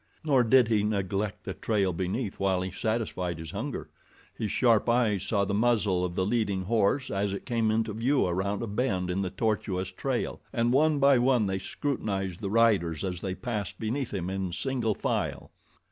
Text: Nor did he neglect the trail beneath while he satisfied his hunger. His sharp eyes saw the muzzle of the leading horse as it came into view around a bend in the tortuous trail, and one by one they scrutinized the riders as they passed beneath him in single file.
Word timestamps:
Nor 0.23 0.43
did 0.43 0.67
he 0.67 0.81
neglect 0.83 1.43
the 1.43 1.53
trail 1.53 1.93
beneath 1.93 2.39
while 2.39 2.63
he 2.63 2.71
satisfied 2.71 3.37
his 3.37 3.51
hunger. 3.51 3.87
His 4.35 4.51
sharp 4.51 4.89
eyes 4.89 5.23
saw 5.25 5.45
the 5.45 5.53
muzzle 5.53 6.03
of 6.03 6.15
the 6.15 6.25
leading 6.25 6.63
horse 6.63 7.11
as 7.11 7.33
it 7.33 7.45
came 7.45 7.69
into 7.69 7.93
view 7.93 8.25
around 8.25 8.63
a 8.63 8.67
bend 8.67 9.11
in 9.11 9.21
the 9.21 9.29
tortuous 9.29 9.89
trail, 9.91 10.41
and 10.51 10.73
one 10.73 10.97
by 10.97 11.19
one 11.19 11.45
they 11.45 11.59
scrutinized 11.59 12.39
the 12.39 12.49
riders 12.49 13.03
as 13.03 13.21
they 13.21 13.35
passed 13.35 13.79
beneath 13.79 14.11
him 14.11 14.27
in 14.31 14.51
single 14.53 14.95
file. 14.95 15.51